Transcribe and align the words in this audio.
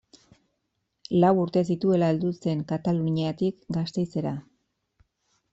Lau 1.23 1.31
urte 1.41 1.63
zituela 1.75 2.09
heldu 2.13 2.33
zen 2.47 2.65
Kataluniatik 2.73 3.71
Gasteizera. 3.79 4.37